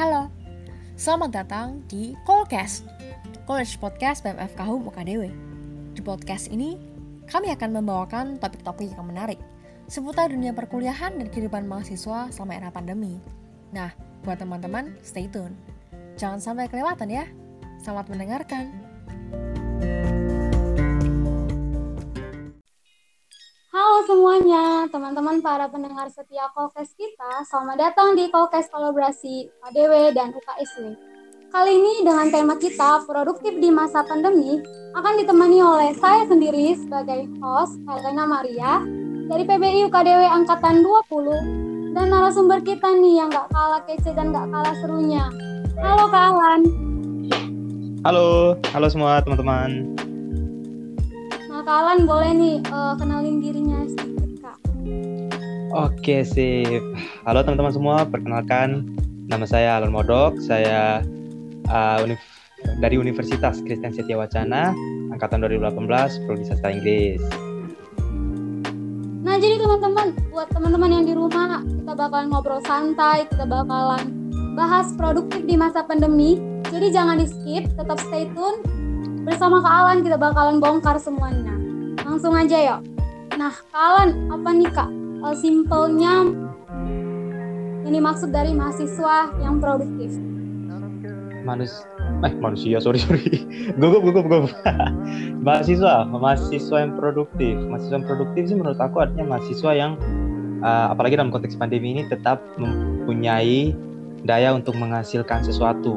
Halo, 0.00 0.32
selamat 0.96 1.28
datang 1.28 1.84
di 1.84 2.16
Callcast, 2.24 2.88
College 3.44 3.76
Podcast 3.76 4.24
BMF 4.24 4.56
Kahum 4.56 4.88
UKDW. 4.88 5.28
Di 5.92 6.00
podcast 6.00 6.48
ini, 6.48 6.80
kami 7.28 7.52
akan 7.52 7.68
membawakan 7.76 8.40
topik-topik 8.40 8.96
yang 8.96 9.04
menarik 9.04 9.36
seputar 9.92 10.32
dunia 10.32 10.56
perkuliahan 10.56 11.20
dan 11.20 11.28
kehidupan 11.28 11.68
mahasiswa 11.68 12.32
selama 12.32 12.52
era 12.56 12.72
pandemi. 12.72 13.20
Nah, 13.76 13.92
buat 14.24 14.40
teman-teman, 14.40 14.96
stay 15.04 15.28
tune. 15.28 15.52
Jangan 16.16 16.40
sampai 16.40 16.72
kelewatan 16.72 17.12
ya. 17.12 17.28
Selamat 17.84 18.08
mendengarkan. 18.08 18.72
Semuanya, 24.00 24.88
teman-teman 24.88 25.44
para 25.44 25.68
pendengar 25.68 26.08
setia 26.08 26.48
Kolkes 26.56 26.96
kita, 26.96 27.44
selamat 27.44 27.76
datang 27.76 28.16
di 28.16 28.32
Kolkes 28.32 28.72
Kolaborasi 28.72 29.44
ADW 29.60 30.16
dan 30.16 30.32
UKSW. 30.32 30.96
Kali 31.52 31.72
ini 31.76 32.00
dengan 32.00 32.32
tema 32.32 32.56
kita, 32.56 33.04
produktif 33.04 33.60
di 33.60 33.68
masa 33.68 34.00
pandemi, 34.00 34.56
akan 34.96 35.20
ditemani 35.20 35.60
oleh 35.60 35.90
saya 36.00 36.24
sendiri 36.24 36.80
sebagai 36.80 37.28
host, 37.44 37.76
Helena 37.84 38.24
Maria, 38.24 38.80
dari 39.28 39.44
PBI 39.44 39.92
UKDW 39.92 40.20
Angkatan 40.32 40.80
20, 40.80 41.92
dan 41.92 42.08
narasumber 42.08 42.64
kita 42.64 42.88
nih 42.96 43.20
yang 43.20 43.28
gak 43.28 43.52
kalah 43.52 43.84
kece 43.84 44.16
dan 44.16 44.32
gak 44.32 44.48
kalah 44.48 44.74
serunya. 44.80 45.28
Halo 45.76 46.08
Kak 46.08 46.24
Alan. 46.32 46.60
Halo, 48.00 48.56
halo 48.72 48.86
semua 48.88 49.20
teman-teman. 49.20 49.92
Kak 51.60 51.76
Alan 51.76 52.08
boleh 52.08 52.32
nih 52.32 52.56
uh, 52.72 52.96
kenalin 52.96 53.36
dirinya 53.36 53.84
sedikit 53.84 54.32
Kak. 54.40 54.56
Oke 55.76 56.24
sip. 56.24 56.80
Halo 57.28 57.44
teman-teman 57.44 57.68
semua, 57.68 57.96
perkenalkan 58.08 58.88
nama 59.28 59.44
saya 59.44 59.76
Alan 59.76 59.92
Modok. 59.92 60.40
Saya 60.40 61.04
uh, 61.68 62.00
univ 62.00 62.16
dari 62.80 62.96
Universitas 62.96 63.60
Kristen 63.60 63.92
Setia 63.92 64.16
Wacana, 64.16 64.72
angkatan 65.12 65.44
2018, 65.44 66.24
prodi 66.24 66.48
sastra 66.48 66.72
Inggris. 66.72 67.20
Nah 69.20 69.36
jadi 69.36 69.60
teman-teman, 69.60 70.16
buat 70.32 70.48
teman-teman 70.56 70.90
yang 70.96 71.04
di 71.04 71.12
rumah, 71.12 71.60
kita 71.60 71.92
bakalan 71.92 72.32
ngobrol 72.32 72.64
santai, 72.64 73.28
kita 73.28 73.44
bakalan 73.44 74.32
bahas 74.56 74.96
produktif 74.96 75.44
di 75.44 75.60
masa 75.60 75.84
pandemi. 75.84 76.40
Jadi 76.72 76.88
jangan 76.88 77.20
di 77.20 77.28
skip, 77.28 77.68
tetap 77.76 78.00
stay 78.00 78.24
tune. 78.32 78.79
Bersama 79.30 79.62
Kak 79.62 79.70
Alan 79.70 79.98
kita 80.02 80.18
bakalan 80.18 80.58
bongkar 80.58 80.98
semuanya. 80.98 81.54
Langsung 82.02 82.34
aja 82.34 82.58
yuk. 82.58 82.80
Nah 83.38 83.54
Kak 83.70 83.78
Alan, 83.78 84.10
apa 84.26 84.48
nih 84.50 84.70
Kak? 84.74 84.90
Uh, 85.22 85.36
simpelnya 85.38 86.26
ini 87.86 88.02
maksud 88.02 88.34
dari 88.34 88.50
mahasiswa 88.50 89.30
yang 89.38 89.62
produktif. 89.62 90.18
Manus 91.46 91.86
eh 92.20 92.34
manusia 92.36 92.76
sorry 92.84 93.00
sorry 93.04 93.48
gugup 93.80 94.04
gugup 94.04 94.28
gugup 94.28 94.52
mahasiswa 95.46 96.04
mahasiswa 96.04 96.76
yang 96.84 96.92
produktif 97.00 97.56
mahasiswa 97.56 97.96
yang 97.96 98.04
produktif 98.04 98.42
sih 98.44 98.56
menurut 98.60 98.76
aku 98.76 99.00
artinya 99.00 99.24
mahasiswa 99.24 99.72
yang 99.72 99.96
uh, 100.60 100.92
apalagi 100.92 101.16
dalam 101.16 101.32
konteks 101.32 101.56
pandemi 101.56 101.96
ini 101.96 102.04
tetap 102.12 102.44
mempunyai 102.60 103.72
daya 104.28 104.52
untuk 104.52 104.76
menghasilkan 104.76 105.40
sesuatu 105.40 105.96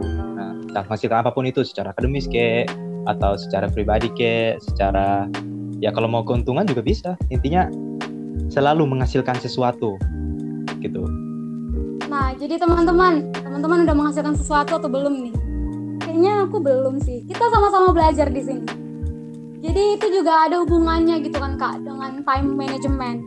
nah 0.71 0.87
menghasilkan 0.87 1.27
apa 1.27 1.35
pun 1.35 1.43
itu 1.43 1.59
secara 1.67 1.91
akademis 1.91 2.23
ke 2.31 2.63
atau 3.09 3.35
secara 3.35 3.67
pribadi 3.67 4.07
ke 4.13 4.57
secara 4.61 5.27
ya 5.83 5.91
kalau 5.91 6.07
mau 6.07 6.23
keuntungan 6.23 6.63
juga 6.63 6.81
bisa 6.85 7.19
intinya 7.27 7.67
selalu 8.47 8.87
menghasilkan 8.87 9.35
sesuatu 9.41 9.99
gitu 10.79 11.03
Nah, 12.13 12.29
jadi 12.37 12.61
teman-teman, 12.61 13.33
teman-teman 13.33 13.89
udah 13.89 13.95
menghasilkan 13.97 14.37
sesuatu 14.37 14.77
atau 14.77 14.85
belum 14.85 15.25
nih? 15.25 15.33
Kayaknya 15.97 16.45
aku 16.45 16.61
belum 16.61 17.01
sih. 17.01 17.25
Kita 17.25 17.49
sama-sama 17.49 17.89
belajar 17.89 18.29
di 18.29 18.37
sini. 18.37 18.69
Jadi 19.65 19.97
itu 19.97 20.21
juga 20.21 20.45
ada 20.45 20.61
hubungannya 20.61 21.25
gitu 21.25 21.41
kan 21.41 21.57
kak 21.57 21.81
dengan 21.81 22.21
time 22.21 22.53
management. 22.53 23.25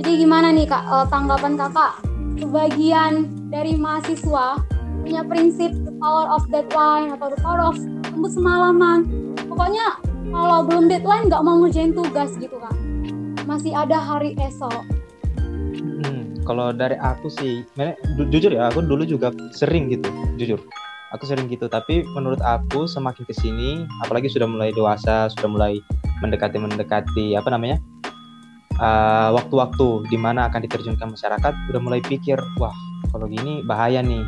Jadi 0.00 0.24
gimana 0.24 0.48
nih 0.48 0.64
kak 0.64 0.88
uh, 0.88 1.04
tanggapan 1.12 1.60
kakak? 1.60 2.00
Sebagian 2.40 3.28
dari 3.52 3.76
mahasiswa 3.76 4.64
punya 5.04 5.20
prinsip 5.20 5.76
the 5.84 5.92
power 6.00 6.24
of 6.32 6.40
deadline 6.48 7.12
atau 7.12 7.28
the 7.28 7.40
power 7.44 7.60
of 7.60 7.76
tembus 8.16 8.32
semalaman. 8.32 9.04
Pokoknya 9.44 10.00
kalau 10.32 10.64
belum 10.64 10.88
deadline 10.88 11.28
nggak 11.28 11.44
mau 11.44 11.60
ngerjain 11.60 11.92
tugas 11.92 12.32
gitu 12.40 12.56
kak. 12.56 12.72
Masih 13.44 13.76
ada 13.76 14.00
hari 14.00 14.32
esok 14.40 14.96
kalau 16.46 16.70
dari 16.70 16.94
aku 17.02 17.26
sih 17.26 17.66
jujur 18.30 18.54
ya 18.54 18.70
aku 18.70 18.86
dulu 18.86 19.02
juga 19.02 19.34
sering 19.50 19.90
gitu 19.90 20.06
jujur 20.38 20.62
aku 21.10 21.26
sering 21.26 21.50
gitu 21.50 21.66
tapi 21.66 22.06
menurut 22.14 22.38
aku 22.40 22.86
semakin 22.86 23.26
ke 23.26 23.34
sini 23.34 23.82
apalagi 24.06 24.30
sudah 24.30 24.46
mulai 24.46 24.70
dewasa 24.70 25.26
sudah 25.34 25.50
mulai 25.50 25.82
mendekati 26.22 26.56
mendekati 26.62 27.34
apa 27.34 27.50
namanya 27.50 27.82
uh, 28.78 29.34
waktu-waktu 29.34 30.06
di 30.06 30.16
mana 30.16 30.46
akan 30.46 30.62
diterjunkan 30.64 31.18
masyarakat 31.18 31.52
udah 31.74 31.80
mulai 31.82 31.98
pikir 32.00 32.38
wah 32.62 32.72
kalau 33.10 33.26
gini 33.26 33.66
bahaya 33.66 34.00
nih 34.00 34.22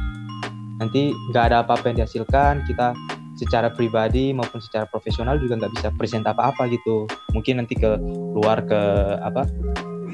nanti 0.82 1.15
nggak 1.31 1.55
ada 1.55 1.56
apa-apa 1.62 1.91
yang 1.94 2.03
dihasilkan 2.03 2.66
kita 2.66 2.94
secara 3.38 3.71
pribadi 3.71 4.34
maupun 4.34 4.59
secara 4.59 4.84
profesional 4.91 5.38
juga 5.38 5.54
nggak 5.62 5.72
bisa 5.78 5.88
present 5.94 6.26
apa-apa 6.26 6.66
gitu. 6.69 7.06
Mungkin 7.32 7.62
nanti 7.62 7.78
ke 7.78 7.94
luar 8.34 8.66
ke 8.66 8.81
apa 9.22 9.47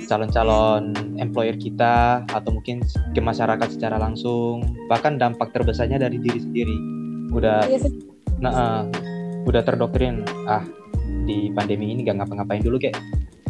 calon-calon 0.04 0.92
employer 1.16 1.56
kita 1.56 2.26
atau 2.28 2.50
mungkin 2.52 2.84
ke 3.16 3.20
masyarakat 3.24 3.68
secara 3.72 3.96
langsung. 3.96 4.60
Bahkan 4.92 5.16
dampak 5.16 5.56
terbesarnya 5.56 5.96
dari 5.96 6.20
diri 6.20 6.38
sendiri. 6.38 6.76
Udah 7.32 7.64
yes. 7.66 7.88
Iya 7.88 8.12
nah 8.34 8.52
uh, 8.52 8.82
udah 9.48 9.62
terdoktrin. 9.64 10.20
Ah 10.44 10.60
di 11.24 11.48
pandemi 11.56 11.88
ini 11.96 12.04
gak 12.04 12.20
ngapa-ngapain 12.20 12.60
dulu 12.60 12.76
kayak 12.76 13.00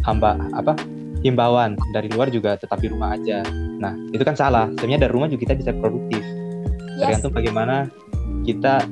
hamba 0.07 0.39
apa 0.55 0.79
himbauan 1.27 1.75
dari 1.91 2.07
luar 2.07 2.31
juga 2.31 2.55
tetap 2.55 2.79
di 2.79 2.87
rumah 2.87 3.19
aja. 3.19 3.43
Nah 3.81 3.91
itu 4.15 4.23
kan 4.23 4.39
salah. 4.39 4.71
Sebenarnya 4.79 5.09
dari 5.09 5.11
rumah 5.11 5.27
juga 5.27 5.51
kita 5.51 5.55
bisa 5.59 5.71
produktif. 5.75 6.23
Yes. 6.95 7.19
tergantung 7.19 7.35
bagaimana 7.35 7.75
kita 8.47 8.87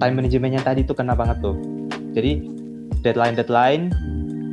time 0.00 0.14
manajemennya 0.16 0.64
tadi 0.64 0.82
itu 0.82 0.96
kena 0.96 1.12
banget 1.12 1.38
tuh. 1.44 1.54
Jadi 2.16 2.48
deadline 3.04 3.36
deadline 3.36 3.92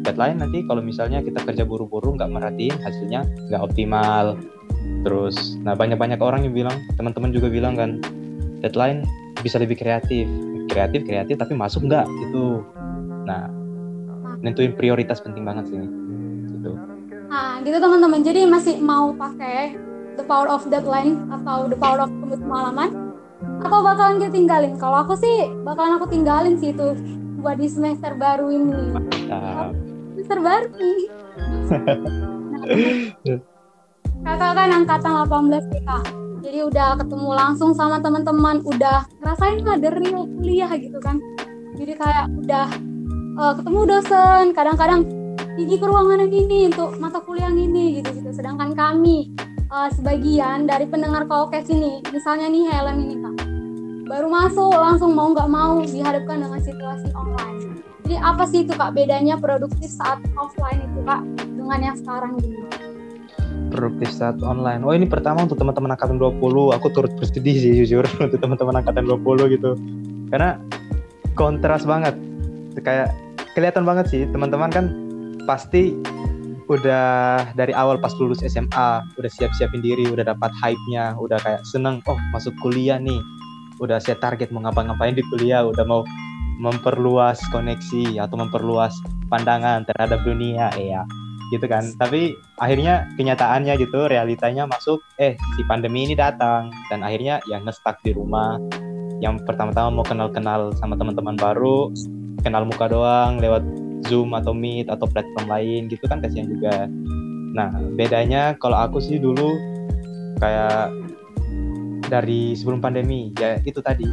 deadline 0.03 0.37
nanti 0.39 0.63
kalau 0.67 0.83
misalnya 0.83 1.23
kita 1.23 1.41
kerja 1.43 1.63
buru-buru 1.63 2.15
nggak 2.19 2.29
merhatiin 2.29 2.75
hasilnya 2.83 3.23
nggak 3.49 3.61
optimal. 3.63 4.35
Terus 5.07 5.55
nah 5.63 5.73
banyak-banyak 5.73 6.19
orang 6.19 6.45
yang 6.45 6.53
bilang 6.53 6.75
teman-teman 6.99 7.31
juga 7.31 7.47
bilang 7.47 7.79
kan 7.79 8.03
deadline 8.59 9.07
bisa 9.39 9.57
lebih 9.57 9.79
kreatif. 9.79 10.27
Kreatif 10.67 11.07
kreatif 11.07 11.39
tapi 11.39 11.55
masuk 11.55 11.87
nggak? 11.87 12.05
Itu 12.29 12.61
nah 13.23 13.47
nentuin 14.43 14.75
prioritas 14.75 15.23
penting 15.23 15.47
banget 15.47 15.71
sih 15.71 15.79
gitu. 16.59 16.75
Nah 17.31 17.63
gitu 17.63 17.79
teman-teman. 17.79 18.19
Jadi 18.21 18.43
masih 18.45 18.75
mau 18.83 19.15
pakai 19.15 19.79
the 20.19 20.25
power 20.27 20.51
of 20.51 20.67
deadline 20.67 21.23
atau 21.31 21.71
the 21.71 21.77
power 21.79 22.03
of 22.03 22.11
tembus 22.11 22.43
malaman 22.43 23.06
atau 23.61 23.79
bakalan 23.81 24.21
kita 24.21 24.31
tinggalin 24.33 24.73
kalau 24.77 25.01
aku 25.01 25.17
sih 25.17 25.49
bakalan 25.65 25.97
aku 25.97 26.05
tinggalin 26.09 26.55
sih 26.57 26.73
itu 26.73 26.93
buat 27.41 27.57
di 27.57 27.69
semester 27.69 28.17
baru 28.17 28.49
ini 28.49 28.81
Mantap 28.93 29.87
semester 30.27 30.43
baru 30.43 30.69
nih. 30.75 31.01
kakak 34.27 34.51
kan 34.59 34.69
angkatan 34.75 35.13
18 35.23 35.71
nih 35.71 35.83
kak. 35.87 36.03
Jadi 36.43 36.59
udah 36.67 36.99
ketemu 36.99 37.29
langsung 37.31 37.71
sama 37.71 38.03
teman-teman, 38.03 38.59
udah 38.67 39.07
ngerasain 39.23 39.63
lah 39.63 39.79
dari 39.79 40.11
kuliah 40.11 40.67
gitu 40.75 40.99
kan. 40.99 41.23
Jadi 41.79 41.95
kayak 41.95 42.27
udah 42.43 42.67
uh, 43.39 43.53
ketemu 43.55 43.79
dosen, 43.87 44.51
kadang-kadang 44.51 45.07
pergi 45.37 45.75
ke 45.79 45.85
ruangan 45.87 46.27
yang 46.27 46.33
ini 46.33 46.59
untuk 46.67 46.99
mata 46.99 47.23
kuliah 47.23 47.47
yang 47.47 47.71
ini 47.71 48.03
gitu 48.03 48.11
gitu. 48.19 48.29
Sedangkan 48.35 48.75
kami 48.75 49.31
uh, 49.71 49.87
sebagian 49.95 50.67
dari 50.67 50.91
pendengar 50.91 51.23
Kaukes 51.23 51.71
ini, 51.71 52.03
misalnya 52.11 52.51
nih 52.51 52.67
Helen 52.67 52.97
ini 52.99 53.15
kak, 53.15 53.46
baru 54.07 54.27
masuk 54.31 54.71
langsung 54.71 55.11
mau 55.13 55.35
nggak 55.35 55.49
mau 55.51 55.83
dihadapkan 55.83 56.39
dengan 56.39 56.59
situasi 56.63 57.11
online 57.11 57.77
jadi 58.07 58.23
apa 58.23 58.47
sih 58.47 58.63
itu 58.63 58.71
kak 58.71 58.95
bedanya 58.95 59.35
produktif 59.35 59.91
saat 59.91 60.23
offline 60.39 60.79
itu 60.79 61.03
kak 61.03 61.27
dengan 61.43 61.91
yang 61.91 61.95
sekarang 61.99 62.39
gini? 62.39 62.63
Produktif 63.67 64.15
saat 64.15 64.39
online. 64.39 64.79
Oh 64.87 64.95
ini 64.95 65.03
pertama 65.03 65.43
untuk 65.43 65.59
teman-teman 65.59 65.91
angkatan 65.91 66.15
20, 66.15 66.39
aku 66.71 66.87
turut 66.95 67.11
bersedih 67.19 67.59
sih 67.59 67.83
jujur 67.83 68.07
untuk 68.23 68.39
teman-teman 68.39 68.79
angkatan 68.79 69.03
20 69.11 69.51
gitu. 69.59 69.75
Karena 70.31 70.55
kontras 71.35 71.83
banget. 71.83 72.15
Kayak 72.79 73.11
kelihatan 73.59 73.83
banget 73.83 74.07
sih 74.07 74.23
teman-teman 74.31 74.71
kan 74.71 74.85
pasti 75.43 75.91
udah 76.71 77.43
dari 77.59 77.75
awal 77.75 77.99
pas 77.99 78.15
lulus 78.15 78.39
SMA 78.39 79.03
udah 79.19 79.31
siap-siapin 79.35 79.83
diri, 79.83 80.07
udah 80.07 80.23
dapat 80.31 80.55
hype-nya, 80.63 81.11
udah 81.19 81.43
kayak 81.43 81.59
seneng, 81.67 81.99
oh 82.07 82.15
masuk 82.31 82.55
kuliah 82.63 83.03
nih, 83.03 83.19
udah 83.81 84.01
set 84.01 84.19
target 84.19 84.49
mau 84.53 84.63
ngapa-ngapain 84.65 85.13
di 85.13 85.23
kuliah, 85.33 85.65
udah 85.65 85.85
mau 85.85 86.01
memperluas 86.57 87.37
koneksi 87.53 88.17
atau 88.17 88.35
memperluas 88.41 88.97
pandangan 89.29 89.85
terhadap 89.85 90.25
dunia 90.25 90.73
ya 90.73 91.05
gitu 91.53 91.63
kan. 91.69 91.85
Tapi 91.95 92.35
akhirnya 92.59 93.07
kenyataannya 93.15 93.77
gitu 93.79 94.09
realitanya 94.09 94.67
masuk 94.67 94.99
eh 95.21 95.37
si 95.55 95.61
pandemi 95.69 96.03
ini 96.03 96.17
datang. 96.17 96.73
Dan 96.91 97.05
akhirnya 97.05 97.39
ya 97.47 97.61
ngestak 97.61 98.01
di 98.03 98.11
rumah. 98.11 98.59
Yang 99.23 99.45
pertama-tama 99.49 100.01
mau 100.01 100.05
kenal-kenal 100.05 100.73
sama 100.77 100.93
teman-teman 100.93 101.37
baru 101.37 101.89
kenal 102.45 102.63
muka 102.69 102.85
doang 102.85 103.41
lewat 103.41 103.65
Zoom 104.05 104.37
atau 104.37 104.53
Meet 104.53 104.87
atau 104.93 105.09
platform 105.09 105.45
lain 105.49 105.81
gitu 105.89 106.05
kan 106.05 106.21
kasihan 106.21 106.47
juga. 106.47 106.85
Nah 107.57 107.73
bedanya 107.97 108.53
kalau 108.61 108.77
aku 108.77 109.01
sih 109.01 109.17
dulu 109.17 109.57
kayak 110.37 110.93
dari 112.07 112.55
sebelum 112.55 112.79
pandemi 112.79 113.35
ya 113.35 113.59
itu 113.63 113.83
tadi. 113.83 114.07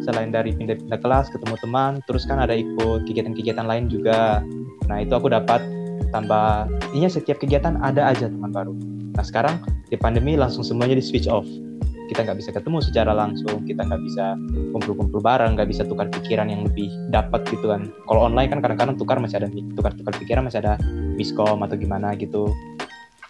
Selain 0.00 0.32
dari 0.32 0.56
pindah-pindah 0.56 0.96
kelas 0.96 1.28
ketemu 1.28 1.60
teman 1.60 1.92
terus 2.08 2.24
kan 2.24 2.40
ada 2.40 2.56
ikut 2.56 3.04
kegiatan-kegiatan 3.04 3.66
lain 3.68 3.92
juga. 3.92 4.40
Nah 4.88 4.96
itu 5.04 5.12
aku 5.12 5.28
dapat 5.28 5.60
tambah 6.08 6.66
ini 6.96 7.06
setiap 7.06 7.36
kegiatan 7.36 7.76
ada 7.84 8.08
aja 8.08 8.32
teman 8.32 8.48
baru. 8.48 8.72
Nah 9.14 9.24
sekarang 9.26 9.60
di 9.92 10.00
pandemi 10.00 10.40
langsung 10.40 10.64
semuanya 10.64 10.96
di 10.96 11.04
switch 11.04 11.28
off. 11.28 11.44
Kita 12.10 12.26
nggak 12.26 12.42
bisa 12.42 12.50
ketemu 12.50 12.82
secara 12.82 13.14
langsung 13.14 13.62
kita 13.62 13.86
nggak 13.86 14.02
bisa 14.02 14.34
kumpul-kumpul 14.74 15.22
bareng 15.22 15.54
nggak 15.54 15.70
bisa 15.70 15.86
tukar 15.86 16.10
pikiran 16.10 16.50
yang 16.50 16.66
lebih 16.66 16.90
dapat 17.12 17.46
gitu 17.52 17.70
kan. 17.70 17.86
Kalau 18.08 18.26
online 18.26 18.50
kan 18.50 18.58
kadang-kadang 18.64 18.96
tukar 18.98 19.22
masih 19.22 19.44
ada 19.44 19.48
tukar-tukar 19.78 20.16
pikiran 20.18 20.42
masih 20.42 20.64
ada 20.64 20.74
miskom 21.14 21.62
atau 21.62 21.78
gimana 21.78 22.16
gitu. 22.18 22.50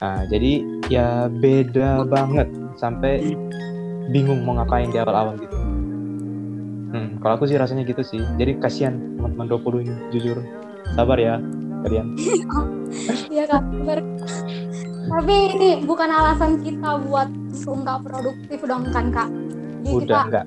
Nah 0.01 0.25
jadi 0.33 0.65
ya 0.89 1.29
beda 1.29 2.09
banget 2.09 2.49
sampai 2.81 3.37
bingung 4.11 4.43
mau 4.43 4.59
ngapain 4.59 4.91
di 4.91 4.99
awal-awal 4.99 5.39
gitu. 5.39 5.57
Hmm, 6.91 7.23
kalau 7.23 7.39
aku 7.39 7.47
sih 7.47 7.55
rasanya 7.55 7.87
gitu 7.87 8.03
sih. 8.03 8.21
Jadi 8.35 8.59
kasihan 8.59 8.99
teman-teman 9.17 9.47
20 9.47 9.87
ini 9.87 9.95
jujur. 10.11 10.43
Sabar 10.99 11.19
ya 11.19 11.39
kalian. 11.87 12.07
Iya 13.31 13.47
kak. 13.47 13.63
Tapi 15.07 15.37
ini 15.55 15.87
bukan 15.87 16.11
alasan 16.11 16.59
kita 16.59 16.99
buat 17.07 17.31
nggak 17.55 17.99
produktif 18.03 18.59
dong 18.67 18.91
kan 18.91 19.15
kak? 19.15 19.31
Jadi 19.87 19.95
udah 19.95 20.03
kita, 20.03 20.19
enggak 20.27 20.47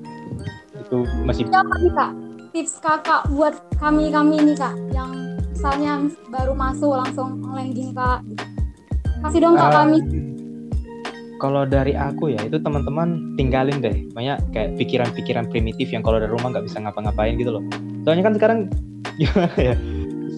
itu 0.83 0.97
masih 1.23 1.43
apa 1.49 1.75
nih 1.79 1.91
kak. 1.95 2.11
Tips 2.53 2.73
kakak 2.83 3.21
buat 3.33 3.55
kami 3.81 4.13
kami 4.13 4.35
ini 4.43 4.53
kak 4.53 4.75
yang 4.93 5.09
misalnya 5.55 6.05
baru 6.29 6.53
masuk 6.53 6.93
langsung 6.99 7.41
online 7.47 7.71
gini 7.71 7.91
kak. 7.95 8.19
Kasih 9.23 9.39
dong 9.39 9.55
kak 9.55 9.71
uh, 9.71 9.75
kami 9.83 9.97
kalau 11.43 11.67
dari 11.67 11.91
aku 11.91 12.31
ya 12.31 12.39
itu 12.47 12.55
teman-teman 12.55 13.35
tinggalin 13.35 13.83
deh. 13.83 14.07
Banyak 14.15 14.55
kayak 14.55 14.79
pikiran-pikiran 14.79 15.51
primitif 15.51 15.91
yang 15.91 15.99
kalau 15.99 16.23
dari 16.23 16.31
rumah 16.31 16.55
nggak 16.55 16.71
bisa 16.71 16.79
ngapa-ngapain 16.79 17.35
gitu 17.35 17.59
loh. 17.59 17.63
Soalnya 18.07 18.31
kan 18.31 18.33
sekarang 18.39 18.59
ya? 19.59 19.75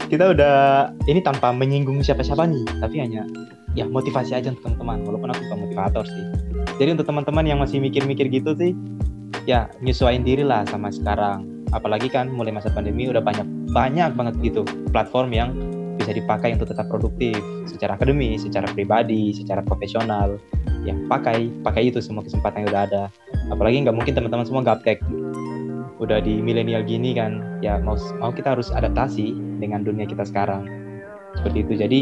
Kita 0.10 0.34
udah 0.34 0.90
ini 1.06 1.22
tanpa 1.22 1.54
menyinggung 1.54 2.02
siapa-siapa 2.02 2.50
nih 2.50 2.66
tapi 2.82 3.06
hanya 3.06 3.22
ya 3.78 3.86
motivasi 3.86 4.34
aja 4.34 4.50
untuk 4.50 4.66
teman-teman 4.66 5.06
walaupun 5.06 5.30
aku 5.30 5.42
bukan 5.46 5.60
motivator 5.70 6.04
sih. 6.10 6.26
Jadi 6.82 6.90
untuk 6.98 7.06
teman-teman 7.06 7.46
yang 7.46 7.62
masih 7.62 7.78
mikir-mikir 7.78 8.26
gitu 8.34 8.58
sih 8.58 8.74
ya 9.46 9.70
nyesuaiin 9.86 10.26
diri 10.26 10.42
lah 10.42 10.66
sama 10.66 10.90
sekarang. 10.90 11.46
Apalagi 11.70 12.10
kan 12.10 12.34
mulai 12.34 12.50
masa 12.50 12.74
pandemi 12.74 13.06
udah 13.06 13.22
banyak 13.22 13.46
banyak 13.70 14.10
banget 14.18 14.34
gitu 14.42 14.66
platform 14.90 15.30
yang 15.30 15.54
bisa 16.06 16.22
dipakai 16.22 16.54
untuk 16.54 16.70
tetap 16.70 16.86
produktif 16.86 17.34
secara 17.66 17.98
akademis, 17.98 18.46
secara 18.46 18.70
pribadi, 18.70 19.34
secara 19.34 19.66
profesional. 19.66 20.38
Ya 20.86 20.94
pakai, 21.10 21.50
pakai 21.66 21.90
itu 21.90 21.98
semua 21.98 22.22
kesempatan 22.22 22.62
yang 22.62 22.70
udah 22.70 22.84
ada. 22.86 23.04
Apalagi 23.50 23.82
nggak 23.82 23.98
mungkin 23.98 24.14
teman-teman 24.14 24.46
semua 24.46 24.62
gaptek. 24.62 25.02
Udah 25.98 26.22
di 26.22 26.38
milenial 26.46 26.86
gini 26.86 27.18
kan 27.18 27.58
ya 27.66 27.82
mau 27.82 27.98
mau 28.22 28.30
kita 28.30 28.54
harus 28.54 28.70
adaptasi 28.70 29.34
dengan 29.58 29.82
dunia 29.82 30.06
kita 30.06 30.22
sekarang. 30.30 30.70
Seperti 31.42 31.66
itu. 31.66 31.74
Jadi 31.74 32.00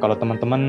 kalau 0.00 0.16
teman-teman 0.16 0.62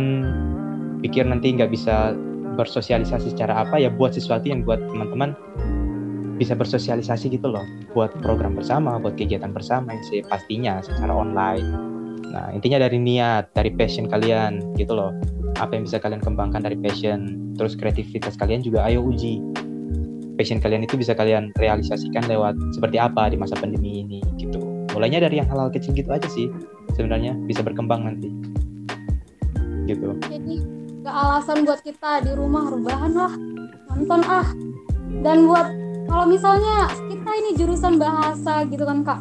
pikir 0.99 1.23
nanti 1.23 1.55
nggak 1.55 1.71
bisa 1.71 2.11
bersosialisasi 2.59 3.31
secara 3.31 3.63
apa 3.63 3.79
ya 3.79 3.87
buat 3.87 4.11
sesuatu 4.11 4.51
yang 4.51 4.67
buat 4.67 4.83
teman-teman 4.91 5.31
bisa 6.35 6.59
bersosialisasi 6.59 7.39
gitu 7.39 7.47
loh. 7.47 7.63
Buat 7.95 8.19
program 8.19 8.59
bersama 8.59 8.99
buat 8.99 9.15
kegiatan 9.15 9.55
bersama 9.55 9.95
yang 9.95 10.27
pastinya 10.27 10.83
secara 10.83 11.15
online 11.15 11.86
nah 12.31 12.51
intinya 12.51 12.83
dari 12.83 12.99
niat 12.99 13.55
dari 13.55 13.71
passion 13.73 14.07
kalian 14.07 14.75
gitu 14.75 14.93
loh. 14.97 15.11
Apa 15.57 15.73
yang 15.73 15.89
bisa 15.89 15.97
kalian 15.97 16.21
kembangkan 16.21 16.61
dari 16.61 16.77
passion 16.77 17.53
terus 17.57 17.73
kreativitas 17.73 18.37
kalian 18.37 18.61
juga 18.61 18.85
ayo 18.85 19.01
uji. 19.03 19.41
Passion 20.37 20.61
kalian 20.61 20.85
itu 20.85 20.99
bisa 20.99 21.17
kalian 21.17 21.49
realisasikan 21.57 22.25
lewat 22.29 22.53
seperti 22.75 23.01
apa 23.01 23.33
di 23.33 23.37
masa 23.41 23.57
pandemi 23.57 24.05
ini 24.05 24.21
gitu. 24.37 24.61
Mulainya 24.93 25.25
dari 25.25 25.41
yang 25.41 25.49
hal-hal 25.49 25.73
kecil 25.73 25.93
gitu 25.97 26.09
aja 26.13 26.29
sih 26.29 26.49
sebenarnya 26.93 27.33
bisa 27.45 27.65
berkembang 27.65 28.05
nanti. 28.05 28.29
Gitu. 29.89 30.13
Jadi 30.29 30.55
gak 31.01 31.15
alasan 31.15 31.63
buat 31.63 31.81
kita 31.81 32.27
di 32.27 32.31
rumah 32.35 32.69
rebahan 32.69 33.13
lah 33.15 33.33
nonton 33.93 34.21
ah. 34.27 34.47
Dan 35.23 35.49
buat 35.49 35.67
kalau 36.05 36.25
misalnya 36.29 36.91
kita 37.09 37.29
ini 37.33 37.49
jurusan 37.57 37.97
bahasa 37.97 38.63
gitu 38.69 38.85
kan 38.85 39.01
kak 39.03 39.19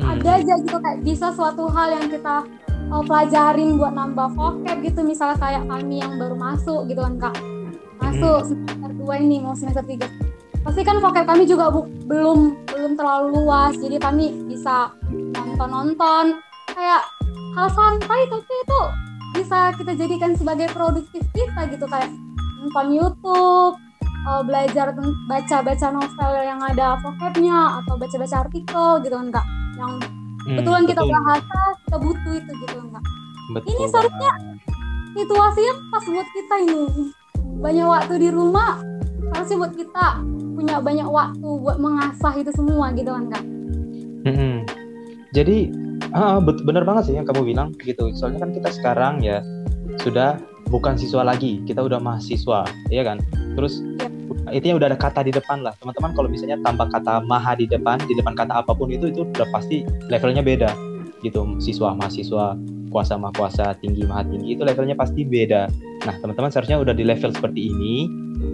hmm. 0.00 0.12
ada 0.16 0.30
aja 0.40 0.54
gitu 0.60 0.76
kayak 0.78 0.98
bisa 1.02 1.32
suatu 1.32 1.68
hal 1.72 1.96
yang 1.96 2.06
kita 2.12 2.44
uh, 2.92 3.02
pelajarin 3.04 3.80
buat 3.80 3.92
nambah 3.94 4.28
vocab 4.36 4.76
gitu. 4.84 5.00
Misalnya 5.02 5.38
kayak 5.40 5.64
kami 5.66 6.02
yang 6.02 6.14
baru 6.20 6.36
masuk 6.36 6.88
gitu 6.90 7.00
kan 7.00 7.14
kak. 7.18 7.36
Masuk 8.00 8.38
hmm. 8.42 8.48
semester 8.48 8.90
dua 8.96 9.14
ini 9.18 9.36
mau 9.40 9.54
semester 9.56 9.84
tiga. 9.84 10.08
Pasti 10.66 10.82
kan 10.82 10.98
vokal 10.98 11.22
kami 11.22 11.46
juga 11.46 11.70
bu 11.70 11.86
belum 12.06 12.66
belum 12.66 12.92
terlalu 12.98 13.26
luas. 13.40 13.74
Jadi 13.78 13.96
kami 14.02 14.34
bisa 14.50 14.90
nonton 15.10 15.68
nonton 15.70 16.24
kayak 16.74 17.02
hal 17.56 17.68
santai 17.72 18.20
tapi 18.28 18.52
itu 18.52 18.80
bisa 19.36 19.72
kita 19.78 19.92
jadikan 19.94 20.32
sebagai 20.34 20.68
produktif 20.74 21.22
kita 21.32 21.70
gitu. 21.70 21.86
Kayak 21.86 22.10
nonton 22.60 22.86
YouTube 22.92 23.74
uh, 24.26 24.42
belajar 24.42 24.90
baca 25.30 25.56
baca 25.62 25.86
novel 25.94 26.32
yang 26.42 26.60
ada 26.60 26.98
vocabnya 26.98 27.80
atau 27.82 27.94
baca 27.94 28.16
baca 28.18 28.36
artikel 28.42 28.88
gitu 29.06 29.14
kan 29.14 29.30
kak 29.30 29.46
yang 29.76 29.92
hmm, 30.48 30.56
betulan 30.60 30.82
kita 30.88 31.02
bahasa 31.04 31.58
kita 31.84 31.96
butuh 32.00 32.32
itu 32.36 32.52
gitu 32.64 32.78
kak 32.90 33.04
betul 33.54 33.68
ini 33.70 33.84
seharusnya 33.86 34.32
situasinya 35.16 35.74
pas 35.88 36.04
buat 36.04 36.28
kita 36.36 36.54
ini. 36.68 36.84
Banyak 37.56 37.86
waktu 37.88 38.14
di 38.20 38.28
rumah 38.28 38.84
harusnya 39.32 39.56
buat 39.64 39.74
kita 39.74 40.06
punya 40.56 40.76
banyak 40.80 41.08
waktu 41.08 41.48
buat 41.60 41.80
mengasah 41.80 42.36
itu 42.36 42.52
semua 42.52 42.92
gitu 42.92 43.10
kan 43.10 43.24
kak? 43.32 43.44
Hmm. 44.28 44.56
Jadi 45.32 45.72
ah, 46.12 46.38
benar 46.40 46.84
banget 46.84 47.10
sih 47.10 47.14
yang 47.16 47.24
kamu 47.24 47.56
bilang 47.56 47.72
gitu. 47.80 48.12
Soalnya 48.12 48.44
kan 48.44 48.52
kita 48.52 48.68
sekarang 48.70 49.24
ya 49.24 49.40
sudah 50.04 50.36
bukan 50.68 51.00
siswa 51.00 51.24
lagi 51.24 51.64
kita 51.64 51.80
udah 51.80 51.96
mahasiswa 51.98 52.68
ya 52.92 53.02
kan? 53.02 53.18
Terus. 53.56 53.80
Intinya 54.52 54.78
udah 54.78 54.86
ada 54.94 54.98
kata 54.98 55.20
di 55.26 55.32
depan 55.34 55.62
lah 55.62 55.74
teman-teman 55.82 56.12
kalau 56.14 56.28
misalnya 56.30 56.58
tambah 56.62 56.86
kata 56.90 57.24
maha 57.26 57.58
di 57.58 57.66
depan 57.66 57.98
di 58.06 58.14
depan 58.14 58.34
kata 58.34 58.62
apa 58.62 58.72
pun 58.74 58.90
itu 58.90 59.10
itu 59.10 59.26
udah 59.26 59.48
pasti 59.50 59.82
levelnya 60.10 60.42
beda 60.44 60.70
gitu 61.24 61.42
siswa 61.58 61.96
mahasiswa 61.96 62.54
kuasa 62.92 63.18
maha 63.18 63.34
kuasa 63.34 63.74
tinggi 63.82 64.06
maha 64.06 64.22
tinggi 64.26 64.54
itu 64.54 64.62
levelnya 64.62 64.94
pasti 64.94 65.26
beda 65.26 65.66
Nah, 66.06 66.14
teman-teman 66.22 66.54
seharusnya 66.54 66.78
udah 66.78 66.94
di 66.94 67.02
level 67.02 67.34
seperti 67.34 67.74
ini, 67.74 68.06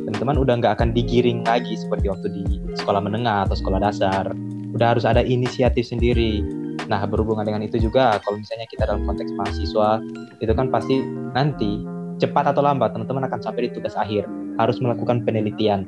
teman-teman 0.09 0.41
udah 0.41 0.55
nggak 0.57 0.73
akan 0.81 0.89
digiring 0.97 1.45
lagi 1.45 1.77
seperti 1.77 2.09
waktu 2.09 2.33
di 2.33 2.43
sekolah 2.81 3.05
menengah 3.05 3.45
atau 3.45 3.53
sekolah 3.53 3.77
dasar. 3.83 4.33
Udah 4.73 4.97
harus 4.97 5.05
ada 5.05 5.21
inisiatif 5.21 5.85
sendiri. 5.85 6.41
Nah, 6.89 7.05
berhubungan 7.05 7.45
dengan 7.45 7.61
itu 7.61 7.77
juga, 7.77 8.17
kalau 8.25 8.41
misalnya 8.41 8.65
kita 8.73 8.89
dalam 8.89 9.05
konteks 9.05 9.37
mahasiswa, 9.37 10.01
itu 10.41 10.53
kan 10.57 10.73
pasti 10.73 11.05
nanti 11.37 11.85
cepat 12.17 12.57
atau 12.57 12.65
lambat 12.65 12.97
teman-teman 12.97 13.29
akan 13.29 13.41
sampai 13.45 13.69
di 13.69 13.71
tugas 13.77 13.93
akhir, 14.01 14.25
harus 14.57 14.81
melakukan 14.81 15.25
penelitian. 15.25 15.87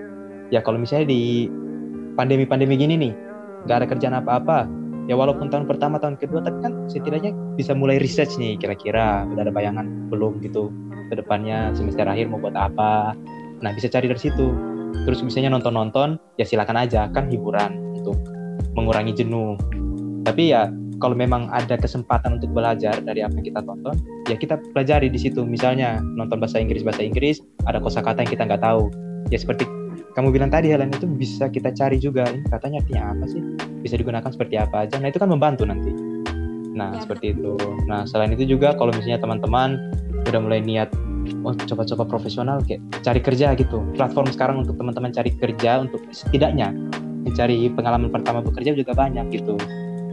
Ya 0.53 0.61
kalau 0.61 0.81
misalnya 0.81 1.11
di 1.11 1.49
pandemi-pandemi 2.15 2.79
gini 2.79 2.95
nih, 2.97 3.13
nggak 3.67 3.77
ada 3.83 3.87
kerjaan 3.89 4.17
apa-apa, 4.17 4.69
ya 5.11 5.17
walaupun 5.17 5.51
tahun 5.51 5.67
pertama, 5.69 6.01
tahun 6.01 6.17
kedua, 6.21 6.45
tapi 6.45 6.63
kan 6.65 6.73
setidaknya 6.89 7.33
bisa 7.57 7.73
mulai 7.77 8.01
research 8.01 8.37
nih, 8.41 8.57
kira-kira 8.57 9.25
udah 9.29 9.43
ada 9.45 9.53
bayangan 9.53 10.09
belum 10.09 10.41
gitu 10.45 10.71
ke 11.11 11.15
depannya 11.19 11.73
semester 11.77 12.07
akhir 12.09 12.31
mau 12.33 12.41
buat 12.41 12.57
apa. 12.57 13.13
Nah 13.61 13.71
bisa 13.73 13.89
cari 13.93 14.09
dari 14.09 14.21
situ. 14.21 14.53
Terus 15.05 15.21
misalnya 15.27 15.59
nonton-nonton 15.59 16.17
ya 16.39 16.47
silakan 16.47 16.79
aja 16.79 17.11
kan 17.11 17.27
hiburan 17.27 17.99
untuk 17.99 18.17
mengurangi 18.79 19.13
jenuh. 19.13 19.59
Tapi 20.23 20.55
ya 20.55 20.71
kalau 21.05 21.13
memang 21.13 21.53
ada 21.53 21.77
kesempatan 21.77 22.41
untuk 22.41 22.57
belajar 22.57 22.97
dari 23.05 23.21
apa 23.21 23.37
yang 23.37 23.45
kita 23.45 23.61
tonton 23.61 23.93
ya 24.25 24.41
kita 24.41 24.57
pelajari 24.73 25.13
di 25.13 25.21
situ. 25.21 25.45
Misalnya 25.45 26.01
nonton 26.01 26.41
bahasa 26.41 26.57
Inggris 26.57 26.81
bahasa 26.81 27.05
Inggris 27.05 27.45
ada 27.69 27.77
kosakata 27.77 28.25
yang 28.25 28.33
kita 28.33 28.49
nggak 28.49 28.65
tahu. 28.65 28.89
Ya 29.29 29.37
seperti 29.37 29.69
kamu 30.17 30.33
bilang 30.33 30.49
tadi 30.49 30.73
Helen 30.73 30.89
itu 30.97 31.05
bisa 31.05 31.53
kita 31.53 31.77
cari 31.77 32.01
juga. 32.01 32.25
Ini 32.25 32.49
katanya 32.49 32.81
artinya 32.81 33.03
apa 33.13 33.25
sih? 33.29 33.45
Bisa 33.85 34.01
digunakan 34.01 34.33
seperti 34.33 34.57
apa 34.57 34.89
aja. 34.89 34.97
Nah 34.97 35.13
itu 35.13 35.21
kan 35.21 35.29
membantu 35.29 35.69
nanti. 35.69 35.93
Nah 36.73 36.97
ya. 36.97 37.05
seperti 37.05 37.37
itu. 37.37 37.53
Nah 37.85 38.09
selain 38.09 38.33
itu 38.33 38.49
juga 38.49 38.73
kalau 38.73 38.89
misalnya 38.97 39.21
teman-teman 39.21 39.77
udah 40.25 40.41
mulai 40.41 40.65
niat 40.65 40.89
oh 41.45 41.53
coba-coba 41.53 42.09
profesional 42.09 42.65
kayak 42.65 42.81
cari 43.05 43.21
kerja 43.21 43.53
gitu. 43.61 43.85
Platform 43.93 44.33
sekarang 44.33 44.57
untuk 44.65 44.81
teman-teman 44.81 45.13
cari 45.13 45.37
kerja 45.37 45.85
untuk 45.85 46.01
setidaknya 46.17 46.73
mencari 47.29 47.69
pengalaman 47.73 48.09
pertama 48.09 48.41
bekerja 48.41 48.73
juga 48.73 48.97
banyak 48.97 49.29
gitu 49.33 49.57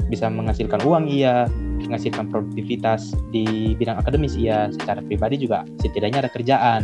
bisa 0.07 0.27
menghasilkan 0.27 0.79
uang 0.81 1.07
iya 1.07 1.47
menghasilkan 1.81 2.27
produktivitas 2.27 3.15
di 3.29 3.73
bidang 3.73 3.97
akademis 3.97 4.35
iya 4.35 4.67
secara 4.69 4.99
pribadi 4.99 5.39
juga 5.39 5.63
setidaknya 5.79 6.27
ada 6.27 6.31
kerjaan 6.31 6.81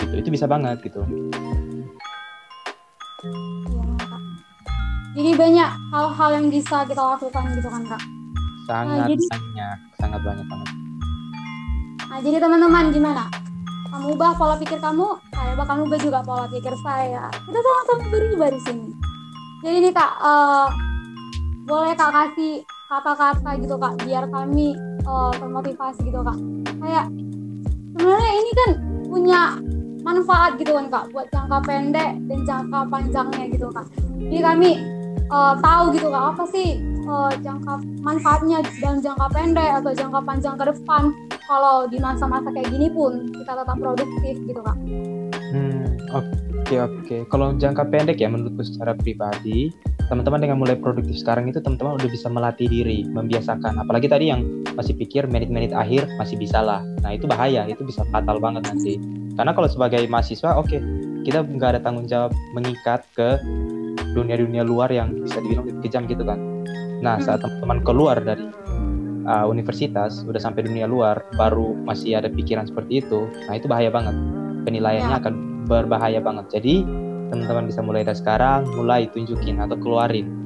gitu 0.00 0.14
itu 0.16 0.28
bisa 0.32 0.44
banget 0.44 0.80
gitu 0.80 1.04
Iya. 3.24 3.80
Jadi 5.14 5.30
banyak 5.32 5.70
hal-hal 5.88 6.30
yang 6.34 6.46
bisa 6.50 6.84
kita 6.84 6.98
lakukan 6.98 7.42
gitu 7.54 7.68
kan 7.68 7.82
kak. 7.86 8.02
sangat 8.64 9.06
jadi- 9.06 9.28
banyak 9.28 9.76
sangat 9.94 10.20
banyak 10.20 10.46
banget 10.46 10.70
Nah 12.04 12.18
jadi 12.20 12.36
teman-teman 12.38 12.84
gimana? 12.90 13.24
Kamu 13.86 14.12
ubah 14.12 14.34
pola 14.34 14.54
pikir 14.54 14.78
kamu, 14.78 15.06
saya 15.30 15.52
bakal 15.54 15.82
ubah 15.82 15.98
juga 15.98 16.18
pola 16.20 16.46
pikir 16.46 16.74
saya. 16.80 17.26
Kita 17.30 17.58
sama-sama 17.58 18.04
berubah 18.08 18.48
di 18.48 18.60
sini. 18.60 18.88
Jadi 19.60 19.76
nih 19.80 19.92
kak, 19.92 20.12
eh, 20.18 20.66
boleh 21.64 21.92
kak 21.96 22.12
kasih 22.12 22.60
kata-kata 22.92 23.50
gitu 23.58 23.74
kak, 23.80 23.94
biar 24.04 24.24
kami 24.28 24.76
eh, 25.04 25.32
termotivasi 25.40 26.00
gitu 26.04 26.20
kak. 26.20 26.38
Kayak 26.78 27.06
sebenarnya 27.96 28.32
ini 28.36 28.50
kan 28.52 28.70
punya 29.08 29.42
manfaat 30.04 30.60
gitu 30.60 30.76
kan 30.76 30.86
kak, 30.92 31.04
buat 31.16 31.26
jangka 31.32 31.58
pendek 31.64 32.12
dan 32.28 32.40
jangka 32.44 32.80
panjangnya 32.92 33.44
gitu 33.48 33.68
kak. 33.72 33.86
Jadi 34.20 34.40
kami 34.44 34.70
eh, 35.32 35.54
tahu 35.64 35.84
gitu 35.96 36.08
kak, 36.12 36.24
apa 36.36 36.44
sih 36.52 36.68
eh, 36.84 37.32
jangka 37.40 37.72
manfaatnya 38.04 38.58
dalam 38.84 39.00
jangka 39.00 39.26
pendek 39.32 39.70
atau 39.80 39.90
jangka 39.96 40.20
panjang 40.20 40.54
ke 40.60 40.64
depan 40.68 41.02
kalau 41.44 41.88
di 41.88 42.00
masa-masa 42.00 42.48
kayak 42.52 42.72
gini 42.72 42.88
pun 42.92 43.28
kita 43.32 43.52
tetap 43.56 43.76
produktif 43.80 44.34
gitu 44.44 44.60
kak. 44.60 44.76
Hmm, 45.54 45.84
oke 46.12 46.53
oke. 46.72 47.16
Kalau 47.28 47.52
jangka 47.58 47.84
pendek 47.92 48.18
ya 48.22 48.32
menurutku 48.32 48.64
secara 48.64 48.96
pribadi, 48.96 49.68
teman-teman 50.08 50.40
dengan 50.40 50.56
mulai 50.56 50.76
produktif 50.78 51.20
sekarang 51.20 51.52
itu 51.52 51.60
teman-teman 51.60 52.00
udah 52.00 52.08
bisa 52.08 52.32
melatih 52.32 52.68
diri, 52.70 53.04
membiasakan. 53.04 53.80
Apalagi 53.84 54.08
tadi 54.08 54.32
yang 54.32 54.64
masih 54.72 54.96
pikir 54.96 55.28
menit-menit 55.28 55.76
akhir 55.76 56.08
masih 56.16 56.40
bisa 56.40 56.64
lah. 56.64 56.80
Nah 57.04 57.12
itu 57.12 57.28
bahaya, 57.28 57.68
itu 57.68 57.84
bisa 57.84 58.06
fatal 58.08 58.40
banget 58.40 58.64
nanti. 58.64 58.96
Karena 59.34 59.52
kalau 59.52 59.68
sebagai 59.68 60.00
mahasiswa, 60.08 60.56
oke, 60.56 60.78
kita 61.26 61.44
nggak 61.44 61.76
ada 61.76 61.80
tanggung 61.82 62.08
jawab 62.08 62.32
mengikat 62.56 63.04
ke 63.12 63.40
dunia-dunia 64.14 64.62
luar 64.62 64.88
yang 64.94 65.12
bisa 65.26 65.42
dibilang 65.42 65.66
lebih 65.66 65.90
kejam 65.90 66.06
gitu 66.06 66.22
kan. 66.22 66.38
Nah 67.02 67.18
saat 67.18 67.42
teman-teman 67.42 67.82
keluar 67.82 68.16
dari 68.22 68.46
uh, 69.26 69.46
universitas, 69.50 70.22
udah 70.24 70.38
sampai 70.38 70.64
dunia 70.64 70.86
luar, 70.86 71.20
baru 71.34 71.74
masih 71.82 72.16
ada 72.16 72.30
pikiran 72.30 72.64
seperti 72.70 73.02
itu, 73.02 73.26
nah 73.50 73.58
itu 73.58 73.66
bahaya 73.66 73.90
banget 73.90 74.14
penilaiannya 74.64 75.12
Ya. 75.12 75.20
akan 75.20 75.34
berbahaya 75.66 76.20
banget. 76.20 76.60
Jadi 76.60 76.84
teman-teman 77.32 77.66
bisa 77.66 77.80
mulai 77.80 78.06
dari 78.06 78.18
sekarang, 78.18 78.68
mulai 78.76 79.08
tunjukin 79.10 79.58
atau 79.58 79.74
keluarin 79.80 80.44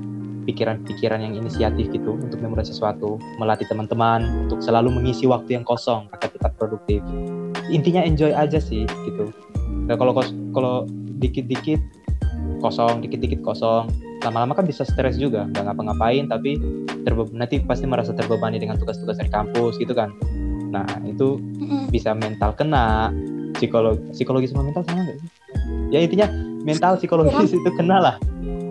pikiran-pikiran 0.48 1.20
yang 1.20 1.36
inisiatif 1.36 1.92
gitu 1.92 2.16
untuk 2.16 2.40
memulai 2.40 2.64
sesuatu, 2.64 3.20
melatih 3.36 3.68
teman-teman 3.68 4.48
untuk 4.48 4.64
selalu 4.64 4.88
mengisi 4.88 5.28
waktu 5.28 5.60
yang 5.60 5.64
kosong 5.68 6.08
agar 6.16 6.32
tetap 6.32 6.56
produktif. 6.56 7.04
Intinya 7.68 8.00
enjoy 8.00 8.32
aja 8.32 8.56
sih 8.56 8.88
gitu. 9.04 9.28
Nah, 9.84 10.00
kalau 10.00 10.16
kalau 10.56 10.88
dikit-dikit 11.20 11.82
kosong, 12.64 13.04
dikit-dikit 13.04 13.44
kosong, 13.44 13.92
lama-lama 14.24 14.56
kan 14.56 14.64
bisa 14.64 14.88
stres 14.88 15.20
juga, 15.20 15.44
nggak 15.52 15.68
ngapa-ngapain 15.68 16.24
tapi 16.32 16.56
terbe- 17.04 17.30
nanti 17.36 17.60
pasti 17.60 17.84
merasa 17.84 18.16
terbebani 18.16 18.56
dengan 18.56 18.80
tugas-tugas 18.80 19.20
dari 19.20 19.28
kampus 19.28 19.76
gitu 19.76 19.92
kan. 19.92 20.10
Nah 20.72 20.88
itu 21.04 21.36
bisa 21.92 22.16
mental 22.16 22.56
kena 22.56 23.12
psikologi 23.58 24.00
psikologi 24.14 24.46
sama 24.48 24.70
mental 24.70 24.86
sama 24.86 25.04
nggak 25.04 25.18
sih? 25.18 25.30
Ya 25.90 25.98
intinya 26.00 26.26
mental 26.62 26.96
psikologis 26.96 27.50
itu 27.50 27.70
kena 27.74 27.98
lah. 27.98 28.16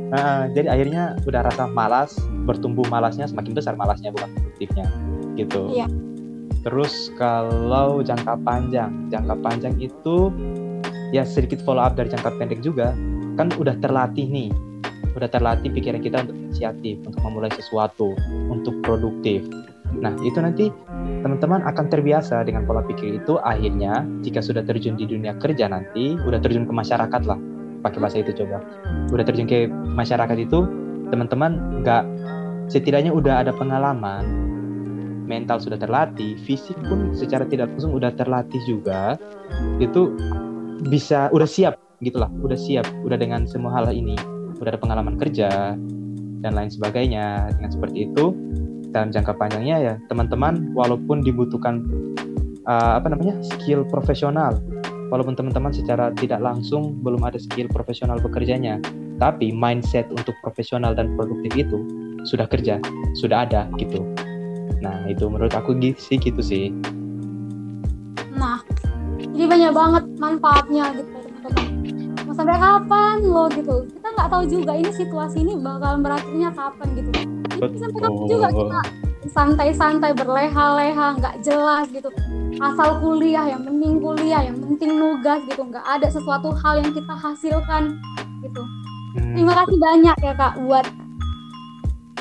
Nah, 0.07 0.47
jadi 0.55 0.71
akhirnya 0.71 1.19
udah 1.27 1.43
rasa 1.43 1.67
malas 1.67 2.15
bertumbuh 2.47 2.87
malasnya 2.87 3.27
semakin 3.27 3.51
besar 3.51 3.75
malasnya 3.75 4.15
bukan 4.15 4.31
produktifnya 4.33 4.87
gitu. 5.35 5.69
Iya. 5.75 5.87
terus 6.65 7.13
kalau 7.15 8.03
jangka 8.03 8.43
panjang 8.43 9.07
jangka 9.07 9.39
panjang 9.39 9.71
itu 9.79 10.33
ya 11.15 11.23
sedikit 11.23 11.63
follow 11.63 11.79
up 11.79 11.95
dari 11.95 12.11
jangka 12.11 12.35
pendek 12.39 12.63
juga. 12.63 12.95
Kan 13.37 13.53
udah 13.55 13.77
terlatih 13.77 14.25
nih 14.25 14.49
udah 15.17 15.29
terlatih 15.33 15.73
pikiran 15.73 16.01
kita 16.01 16.29
untuk 16.29 16.37
inisiatif 16.37 17.01
untuk 17.01 17.21
memulai 17.25 17.49
sesuatu 17.49 18.13
untuk 18.53 18.77
produktif 18.85 19.41
nah 19.97 20.13
itu 20.21 20.37
nanti 20.37 20.69
teman-teman 21.23 21.63
akan 21.63 21.85
terbiasa 21.87 22.43
dengan 22.43 22.67
pola 22.67 22.83
pikir 22.85 23.23
itu. 23.23 23.39
Akhirnya 23.41 24.03
jika 24.21 24.43
sudah 24.43 24.61
terjun 24.63 24.99
di 24.99 25.07
dunia 25.07 25.35
kerja 25.39 25.71
nanti 25.71 26.15
udah 26.19 26.39
terjun 26.39 26.67
ke 26.67 26.73
masyarakat 26.73 27.21
lah. 27.25 27.39
Pakai 27.81 27.99
bahasa 28.01 28.17
itu 28.19 28.33
coba. 28.43 28.61
Udah 29.13 29.25
terjun 29.25 29.47
ke 29.47 29.69
masyarakat 29.71 30.37
itu 30.37 30.65
teman-teman 31.07 31.81
nggak 31.81 32.03
setidaknya 32.67 33.15
udah 33.15 33.47
ada 33.47 33.55
pengalaman 33.55 34.47
mental 35.27 35.59
sudah 35.59 35.75
terlatih 35.75 36.39
fisik 36.47 36.75
pun 36.87 37.11
secara 37.11 37.43
tidak 37.43 37.71
langsung 37.75 37.95
udah 37.95 38.15
terlatih 38.15 38.59
juga 38.63 39.19
itu 39.83 40.15
bisa 40.87 41.27
udah 41.35 41.47
siap 41.47 41.75
gitulah 41.99 42.31
udah 42.43 42.55
siap 42.55 42.87
udah 43.03 43.17
dengan 43.19 43.43
semua 43.47 43.75
hal 43.75 43.91
ini. 43.91 44.15
Udah 44.57 44.73
ada 44.73 44.81
pengalaman 44.81 45.21
kerja 45.21 45.77
dan 46.41 46.51
lain 46.53 46.69
sebagainya. 46.69 47.53
Dengan 47.53 47.69
seperti 47.69 48.09
itu 48.09 48.33
dalam 48.91 49.09
jangka 49.11 49.33
panjangnya 49.35 49.77
ya 49.79 49.93
teman-teman 50.07 50.71
walaupun 50.73 51.21
dibutuhkan 51.21 51.83
uh, 52.65 52.99
apa 52.99 53.11
namanya 53.11 53.39
skill 53.43 53.83
profesional 53.87 54.59
walaupun 55.07 55.35
teman-teman 55.35 55.71
secara 55.71 56.11
tidak 56.15 56.43
langsung 56.43 56.99
belum 57.03 57.23
ada 57.23 57.39
skill 57.39 57.67
profesional 57.71 58.19
bekerjanya 58.19 58.79
tapi 59.17 59.49
mindset 59.51 60.05
untuk 60.13 60.35
profesional 60.45 60.93
dan 60.93 61.15
produktif 61.15 61.51
itu 61.55 61.77
sudah 62.27 62.45
kerja 62.47 62.77
sudah 63.15 63.47
ada 63.47 63.67
gitu 63.79 64.03
nah 64.83 65.07
itu 65.09 65.25
menurut 65.25 65.51
aku 65.55 65.73
gitu 65.79 65.97
sih 65.97 66.17
gitu 66.19 66.43
sih 66.43 66.69
Nah, 68.37 68.61
jadi 69.33 69.45
banyak 69.49 69.71
banget 69.73 70.03
manfaatnya 70.21 70.93
gitu 70.93 71.09
teman-teman. 71.25 71.67
Mau 72.29 72.33
sampai 72.37 72.57
kapan 72.61 73.17
lo 73.25 73.49
gitu? 73.49 73.77
Nggak 74.17 74.33
tahu 74.33 74.43
juga 74.49 74.73
ini 74.73 74.89
situasi 74.97 75.45
ini 75.45 75.53
bakal 75.61 76.01
berakhirnya 76.01 76.49
kapan 76.49 76.87
gitu. 76.97 77.09
Jadi 77.53 77.75
sampai 77.77 77.99
kapan 78.01 78.23
juga 78.25 78.47
kita 78.49 78.79
santai-santai 79.29 80.11
berleha-leha 80.17 81.07
nggak 81.21 81.35
jelas 81.45 81.85
gitu. 81.93 82.09
Asal 82.57 82.97
kuliah 82.97 83.45
yang 83.45 83.61
penting 83.61 84.01
kuliah 84.01 84.41
yang 84.41 84.57
penting 84.57 84.97
nugas 84.97 85.45
gitu. 85.45 85.61
Nggak 85.61 85.85
ada 85.85 86.09
sesuatu 86.09 86.49
hal 86.49 86.81
yang 86.81 86.97
kita 86.97 87.13
hasilkan 87.13 87.93
gitu. 88.41 88.61
Hmm, 89.13 89.37
terima 89.37 89.53
kasih 89.53 89.77
banyak 89.77 90.17
ya 90.25 90.33
kak 90.33 90.53
buat 90.65 90.85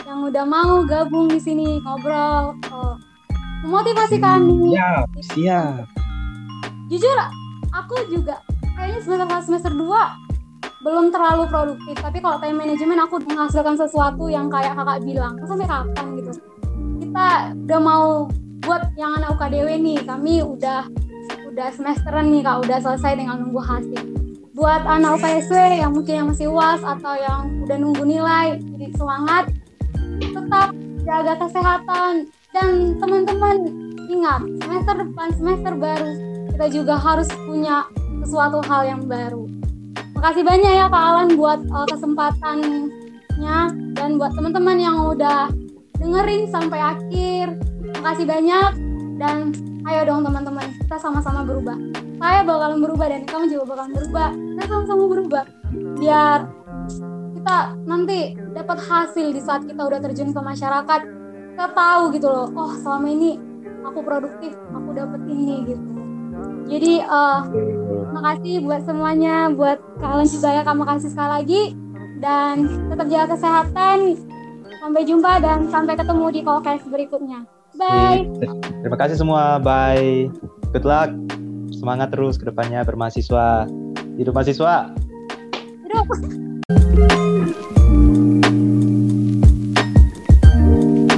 yang 0.05 0.21
udah 0.21 0.45
mau 0.45 0.85
gabung 0.85 1.33
di 1.33 1.41
sini 1.41 1.81
ngobrol 1.81 2.61
eh, 2.61 2.95
memotivasi 3.65 4.21
kami. 4.21 4.76
siap 4.76 5.09
siap. 5.33 5.85
Jujur 6.93 7.17
aku 7.73 7.97
juga 8.12 8.37
kayaknya 8.76 9.00
semester 9.00 9.41
semester 9.49 9.73
2 9.73 10.25
belum 10.87 11.11
terlalu 11.11 11.50
produktif 11.50 11.99
tapi 11.99 12.23
kalau 12.23 12.38
time 12.38 12.62
management 12.62 13.02
aku 13.02 13.19
menghasilkan 13.26 13.75
sesuatu 13.75 14.31
yang 14.31 14.47
kayak 14.47 14.78
kakak 14.78 15.02
bilang 15.02 15.35
"Terus 15.35 15.50
sampai 15.50 15.66
kapan? 15.66 16.07
gitu. 16.14 16.33
Kita 17.02 17.26
udah 17.66 17.81
mau 17.83 18.07
buat 18.62 18.95
yang 18.95 19.19
anak 19.19 19.35
UKDW 19.35 19.83
nih 19.83 19.99
kami 20.07 20.47
udah 20.47 20.87
udah 21.50 21.69
semesteran 21.75 22.31
nih 22.31 22.47
kak. 22.47 22.62
Udah 22.62 22.78
selesai 22.78 23.19
dengan 23.19 23.43
nunggu 23.43 23.59
hasil. 23.59 24.02
Buat 24.55 24.87
anak 24.87 25.19
UKSW 25.19 25.59
yang 25.83 25.90
mungkin 25.90 26.14
yang 26.23 26.28
masih 26.31 26.49
uas 26.55 26.81
atau 26.81 27.19
yang 27.19 27.66
udah 27.66 27.76
nunggu 27.83 28.07
nilai 28.07 28.57
jadi 28.62 28.87
semangat 28.95 29.45
tetap 30.23 30.71
jaga 31.02 31.35
kesehatan. 31.35 32.31
Dan 32.55 32.95
teman-teman 33.02 33.57
ingat 34.07 34.40
semester 34.62 34.95
depan 35.02 35.28
semester 35.35 35.73
baru 35.75 36.12
kita 36.55 36.66
juga 36.73 36.95
harus 36.97 37.28
punya 37.45 37.85
sesuatu 38.23 38.62
hal 38.64 38.87
yang 38.87 39.02
baru. 39.05 39.55
Makasih 40.16 40.44
banyak 40.49 40.73
ya 40.80 40.87
Kak 40.88 41.04
Alan 41.12 41.28
buat 41.37 41.61
uh, 41.68 41.87
kesempatannya 41.92 43.58
dan 43.92 44.11
buat 44.16 44.32
teman-teman 44.32 44.76
yang 44.80 44.96
udah 45.12 45.52
dengerin 46.00 46.49
sampai 46.49 46.80
akhir. 46.80 47.61
Makasih 48.00 48.25
banyak 48.25 48.70
dan 49.20 49.52
ayo 49.85 50.00
dong 50.08 50.25
teman-teman 50.25 50.64
kita 50.80 50.96
sama-sama 50.96 51.44
berubah. 51.44 51.76
Saya 52.16 52.40
bakalan 52.49 52.80
berubah 52.80 53.06
dan 53.12 53.23
kamu 53.28 53.44
juga 53.52 53.64
bakalan 53.76 53.92
berubah. 53.92 54.28
Kita 54.32 54.64
sama-sama 54.64 55.04
berubah 55.04 55.44
biar 56.00 56.38
kita 57.37 57.58
nanti 57.85 58.20
dapat 58.56 58.78
hasil 58.80 59.26
di 59.37 59.40
saat 59.44 59.68
kita 59.68 59.85
udah 59.85 60.00
terjun 60.00 60.32
ke 60.32 60.40
masyarakat. 60.40 61.00
Kita 61.52 61.66
tahu 61.73 62.02
gitu 62.16 62.28
loh, 62.28 62.49
oh 62.56 62.73
selama 62.80 63.08
ini 63.12 63.37
aku 63.85 64.00
produktif, 64.00 64.56
aku 64.73 64.96
dapet 64.96 65.20
ini 65.28 65.54
gitu. 65.68 65.85
Jadi 66.66 66.92
eh 67.04 67.40
terima 68.06 68.22
kasih 68.22 68.54
buat 68.62 68.82
semuanya, 68.86 69.36
buat 69.50 69.78
kalian 69.98 70.28
juga 70.30 70.48
ya, 70.54 70.62
kamu 70.62 70.82
kasih 70.86 71.10
sekali 71.10 71.30
lagi 71.42 71.62
dan 72.22 72.54
tetap 72.88 73.06
jaga 73.10 73.26
kesehatan. 73.34 73.98
Sampai 74.78 75.02
jumpa 75.02 75.42
dan 75.42 75.66
sampai 75.66 75.98
ketemu 75.98 76.26
di 76.30 76.40
podcast 76.46 76.86
berikutnya. 76.86 77.42
Bye. 77.76 78.25
terima 78.80 78.96
kasih 78.96 79.20
semua 79.20 79.60
bye 79.60 80.32
good 80.72 80.88
luck 80.88 81.12
semangat 81.76 82.08
terus 82.08 82.40
ke 82.40 82.48
depannya 82.48 82.80
bermahasiswa 82.88 83.68
hidup 84.16 84.32
mahasiswa 84.32 84.96
Hidup. 85.86 86.08